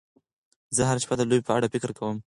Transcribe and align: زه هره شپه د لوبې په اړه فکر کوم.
زه 0.75 0.81
هره 0.89 0.99
شپه 1.03 1.15
د 1.17 1.21
لوبې 1.29 1.45
په 1.47 1.51
اړه 1.57 1.67
فکر 1.73 1.89
کوم. 1.97 2.17